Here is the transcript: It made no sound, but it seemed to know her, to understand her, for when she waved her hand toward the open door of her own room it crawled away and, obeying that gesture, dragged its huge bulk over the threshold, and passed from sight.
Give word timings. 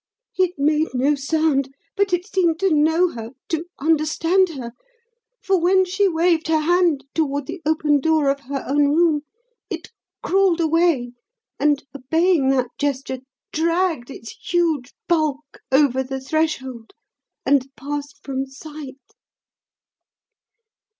It 0.35 0.57
made 0.57 0.95
no 0.95 1.13
sound, 1.13 1.75
but 1.95 2.11
it 2.11 2.25
seemed 2.25 2.59
to 2.61 2.73
know 2.73 3.09
her, 3.09 3.33
to 3.49 3.65
understand 3.77 4.49
her, 4.49 4.71
for 5.43 5.59
when 5.61 5.85
she 5.85 6.07
waved 6.07 6.47
her 6.47 6.61
hand 6.61 7.03
toward 7.13 7.45
the 7.45 7.61
open 7.67 7.99
door 7.99 8.31
of 8.31 8.39
her 8.39 8.63
own 8.67 8.87
room 8.95 9.21
it 9.69 9.91
crawled 10.23 10.59
away 10.59 11.11
and, 11.59 11.83
obeying 11.95 12.49
that 12.49 12.75
gesture, 12.79 13.19
dragged 13.53 14.09
its 14.09 14.31
huge 14.31 14.91
bulk 15.07 15.59
over 15.71 16.01
the 16.01 16.19
threshold, 16.19 16.93
and 17.45 17.69
passed 17.75 18.23
from 18.23 18.47
sight. 18.47 18.97